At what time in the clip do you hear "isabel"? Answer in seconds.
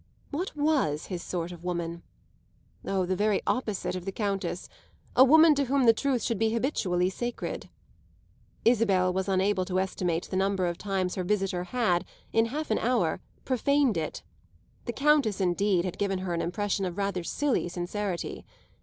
8.65-9.13